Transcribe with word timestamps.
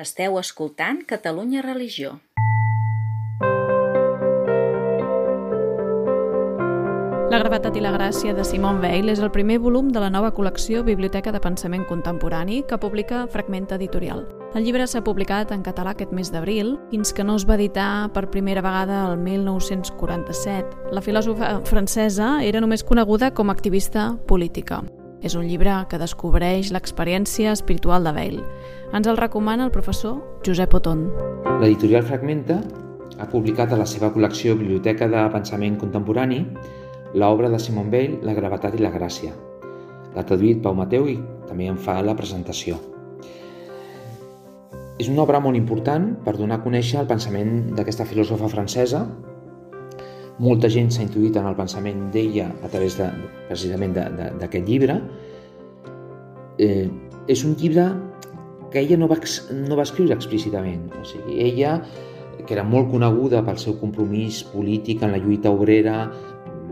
Esteu 0.00 0.38
escoltant 0.40 1.02
Catalunya 1.04 1.60
Religió. 1.60 2.14
La 7.30 7.38
gravetat 7.38 7.76
i 7.76 7.82
la 7.84 7.92
gràcia 7.92 8.32
de 8.34 8.42
Simone 8.48 8.80
Weil 8.80 9.12
és 9.12 9.20
el 9.20 9.28
primer 9.30 9.58
volum 9.60 9.90
de 9.92 10.00
la 10.00 10.08
nova 10.10 10.32
col·lecció 10.34 10.80
Biblioteca 10.82 11.30
de 11.30 11.42
Pensament 11.44 11.84
Contemporani 11.86 12.62
que 12.66 12.78
publica 12.80 13.26
Fragment 13.30 13.68
Editorial. 13.76 14.24
El 14.56 14.64
llibre 14.64 14.88
s'ha 14.88 15.04
publicat 15.04 15.52
en 15.54 15.62
català 15.62 15.92
aquest 15.92 16.10
mes 16.16 16.32
d'abril, 16.32 16.78
fins 16.90 17.12
que 17.14 17.22
no 17.22 17.36
es 17.38 17.44
va 17.46 17.54
editar 17.60 18.08
per 18.16 18.30
primera 18.32 18.64
vegada 18.64 19.04
el 19.12 19.20
1947. 19.20 20.90
La 20.96 21.04
filòsofa 21.04 21.60
francesa 21.68 22.38
era 22.42 22.64
només 22.64 22.82
coneguda 22.82 23.30
com 23.30 23.52
a 23.52 23.54
activista 23.54 24.14
política. 24.26 24.80
És 25.20 25.34
un 25.36 25.44
llibre 25.44 25.74
que 25.90 25.98
descobreix 26.00 26.70
l'experiència 26.72 27.52
espiritual 27.52 28.06
de 28.06 28.12
Weil. 28.16 28.38
Ens 28.96 29.08
el 29.10 29.18
recomana 29.20 29.66
el 29.66 29.72
professor 29.74 30.16
Josep 30.46 30.72
Oton. 30.78 31.02
L'editorial 31.60 32.06
Fragmenta 32.08 32.62
ha 33.20 33.26
publicat 33.28 33.74
a 33.74 33.78
la 33.80 33.84
seva 33.84 34.08
col·lecció 34.14 34.56
Biblioteca 34.56 35.10
de 35.12 35.26
Pensament 35.34 35.76
Contemporani 35.80 36.40
l'obra 37.12 37.50
de 37.52 37.58
Simon 37.60 37.90
Weil, 37.92 38.16
La 38.24 38.32
gravetat 38.32 38.78
i 38.78 38.80
la 38.80 38.92
gràcia. 38.94 39.34
L'ha 40.14 40.24
traduït 40.24 40.62
Pau 40.64 40.74
Mateu 40.78 41.10
i 41.10 41.18
també 41.50 41.68
en 41.68 41.76
fa 41.76 41.98
la 42.00 42.16
presentació. 42.16 42.80
És 45.00 45.08
una 45.08 45.26
obra 45.26 45.40
molt 45.40 45.56
important 45.56 46.14
per 46.24 46.38
donar 46.38 46.60
a 46.60 46.64
conèixer 46.64 47.00
el 47.00 47.08
pensament 47.08 47.74
d'aquesta 47.76 48.08
filòsofa 48.08 48.48
francesa 48.52 49.04
molta 50.40 50.70
gent 50.72 50.90
s'ha 50.92 51.04
intuït 51.04 51.36
en 51.36 51.46
el 51.50 51.56
pensament 51.58 52.06
d'ella 52.14 52.48
a 52.64 52.70
través 52.72 52.96
de, 52.98 53.08
precisament 53.48 53.94
d'aquest 53.94 54.66
llibre. 54.68 54.96
Eh, 56.60 56.88
és 57.30 57.44
un 57.44 57.56
llibre 57.60 57.90
que 58.72 58.80
ella 58.80 58.96
no 58.96 59.08
va, 59.10 59.18
no 59.54 59.76
va 59.76 59.84
escriure 59.84 60.16
explícitament. 60.16 60.88
O 61.00 61.04
sigui, 61.04 61.40
ella, 61.44 61.76
que 62.46 62.54
era 62.56 62.64
molt 62.64 62.90
coneguda 62.92 63.42
pel 63.46 63.58
seu 63.60 63.76
compromís 63.80 64.42
polític 64.54 65.04
en 65.04 65.12
la 65.16 65.20
lluita 65.20 65.52
obrera, 65.52 66.06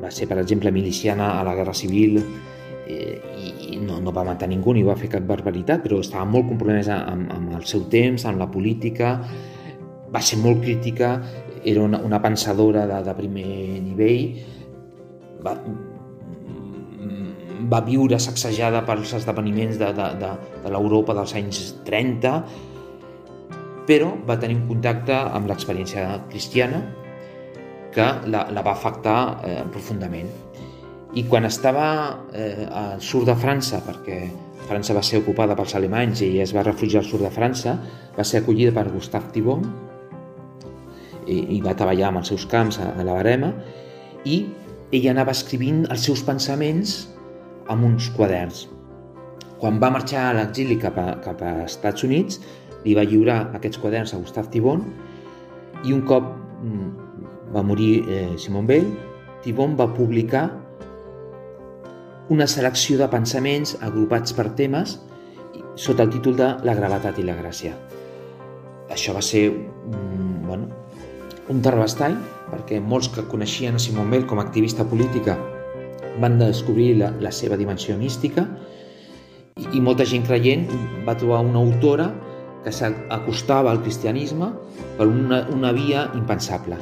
va 0.00 0.10
ser, 0.14 0.28
per 0.30 0.38
exemple, 0.40 0.72
miliciana 0.72 1.34
a 1.38 1.44
la 1.44 1.54
Guerra 1.58 1.74
Civil 1.76 2.16
eh, 2.88 3.20
i 3.68 3.76
no, 3.84 4.00
no 4.00 4.14
va 4.16 4.24
matar 4.24 4.48
ningú 4.48 4.72
ni 4.72 4.86
va 4.86 4.96
fer 4.96 5.10
cap 5.12 5.26
barbaritat, 5.28 5.84
però 5.84 6.00
estava 6.00 6.24
molt 6.24 6.48
compromesa 6.48 7.02
amb, 7.10 7.28
amb 7.34 7.54
el 7.58 7.68
seu 7.68 7.84
temps, 7.92 8.24
amb 8.24 8.40
la 8.40 8.48
política, 8.50 9.18
va 10.10 10.22
ser 10.24 10.40
molt 10.40 10.64
crítica 10.64 11.18
era 11.64 11.82
una, 11.82 11.98
una 11.98 12.20
pensadora 12.22 12.86
de, 12.86 13.02
de 13.04 13.14
primer 13.18 13.46
nivell, 13.84 14.42
va, 15.44 15.54
va 17.70 17.80
viure 17.86 18.18
sacsejada 18.18 18.82
pels 18.88 19.14
esdeveniments 19.20 19.78
de, 19.80 19.92
de, 19.96 20.08
de, 20.20 20.30
de 20.64 20.72
l'Europa 20.72 21.14
dels 21.16 21.34
anys 21.38 21.62
30, 21.86 22.34
però 23.88 24.12
va 24.26 24.38
tenir 24.40 24.58
un 24.60 24.66
contacte 24.68 25.16
amb 25.16 25.50
l'experiència 25.50 26.06
cristiana 26.30 26.82
que 27.94 28.06
la, 28.30 28.44
la 28.54 28.62
va 28.62 28.76
afectar 28.76 29.18
eh, 29.44 29.58
profundament. 29.72 30.30
I 31.18 31.24
quan 31.26 31.48
estava 31.48 31.88
eh, 32.32 32.68
al 32.70 33.00
sud 33.02 33.26
de 33.26 33.34
França, 33.34 33.80
perquè 33.82 34.20
França 34.68 34.94
va 34.94 35.02
ser 35.02 35.18
ocupada 35.18 35.56
pels 35.58 35.74
alemanys 35.74 36.22
i 36.22 36.36
es 36.42 36.54
va 36.54 36.62
refugiar 36.62 37.02
al 37.02 37.08
sud 37.08 37.24
de 37.26 37.32
França, 37.34 37.74
va 38.14 38.26
ser 38.26 38.44
acollida 38.44 38.74
per 38.76 38.86
Gustave 38.92 39.32
Thibon, 39.34 39.64
i, 41.30 41.60
va 41.64 41.76
treballar 41.78 42.10
amb 42.10 42.22
els 42.22 42.32
seus 42.32 42.46
camps 42.50 42.80
a, 42.82 42.90
a 42.98 43.06
la 43.06 43.14
Barema 43.16 43.52
i 44.24 44.42
ella 44.92 45.12
anava 45.14 45.34
escrivint 45.36 45.84
els 45.90 46.04
seus 46.08 46.22
pensaments 46.26 46.96
amb 47.70 47.86
uns 47.86 48.10
quaderns. 48.16 48.66
Quan 49.60 49.78
va 49.82 49.92
marxar 49.92 50.30
a 50.30 50.34
l'exili 50.38 50.78
cap, 50.80 50.96
cap 51.24 51.42
a 51.44 51.52
Estats 51.66 52.06
Units, 52.06 52.40
li 52.84 52.96
va 52.96 53.04
lliurar 53.04 53.50
aquests 53.58 53.78
quaderns 53.80 54.14
a 54.14 54.20
Gustave 54.22 54.50
Thibon 54.54 54.82
i 55.84 55.92
un 55.92 56.02
cop 56.08 56.26
mm, 56.64 56.88
va 57.54 57.62
morir 57.66 57.92
eh, 58.08 58.26
Simon 58.40 58.66
Weil, 58.68 58.88
Thibon 59.44 59.76
va 59.76 59.88
publicar 59.92 60.48
una 62.30 62.46
selecció 62.46 62.98
de 63.00 63.08
pensaments 63.10 63.74
agrupats 63.82 64.34
per 64.36 64.50
temes 64.58 64.98
sota 65.80 66.04
el 66.04 66.12
títol 66.12 66.36
de 66.38 66.50
La 66.66 66.76
gravetat 66.78 67.18
i 67.18 67.24
la 67.26 67.34
gràcia. 67.38 67.72
Això 68.90 69.14
va 69.16 69.22
ser 69.24 69.48
mm, 69.50 70.46
bueno, 70.46 70.68
un 71.50 71.60
terrabastall, 71.64 72.14
perquè 72.50 72.78
molts 72.80 73.10
que 73.14 73.26
coneixien 73.30 73.74
a 73.74 73.82
Simon 73.82 74.10
Weil 74.12 74.26
com 74.30 74.38
a 74.38 74.44
activista 74.46 74.86
política 74.86 75.36
van 76.22 76.38
descobrir 76.38 76.94
la, 77.00 77.10
la 77.22 77.32
seva 77.34 77.58
dimensió 77.58 77.96
mística 77.98 78.44
i, 79.58 79.66
i 79.76 79.80
molta 79.82 80.06
gent 80.06 80.26
creient 80.26 80.68
va 81.06 81.16
trobar 81.18 81.42
una 81.46 81.62
autora 81.62 82.10
que 82.64 82.72
s'acostava 82.74 83.72
al 83.72 83.80
cristianisme 83.82 84.50
per 84.98 85.08
una, 85.08 85.42
una 85.54 85.72
via 85.72 86.06
impensable. 86.14 86.76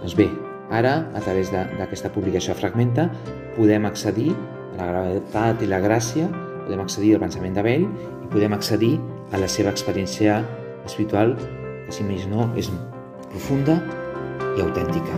Doncs 0.00 0.16
bé, 0.16 0.28
ara, 0.72 0.96
a 1.14 1.22
través 1.22 1.52
d'aquesta 1.52 2.10
publicació 2.14 2.56
Fragmenta, 2.56 3.10
podem 3.58 3.86
accedir 3.88 4.30
a 4.32 4.80
la 4.80 4.90
gravetat 4.90 5.62
i 5.62 5.70
la 5.70 5.82
gràcia, 5.84 6.30
podem 6.64 6.82
accedir 6.82 7.14
al 7.14 7.24
pensament 7.26 7.54
de 7.56 7.64
Bell 7.66 7.86
i 7.86 8.32
podem 8.32 8.56
accedir 8.56 8.96
a 9.32 9.42
la 9.42 9.50
seva 9.50 9.72
experiència 9.74 10.40
espiritual, 10.86 11.36
que 11.86 11.94
si 11.94 12.06
més 12.06 12.26
no 12.30 12.48
és 12.56 12.70
profunda 13.36 13.76
i 14.56 14.60
autèntica. 14.62 15.12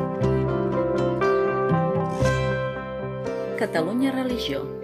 Catalunya 3.57 4.11
Religió 4.11 4.78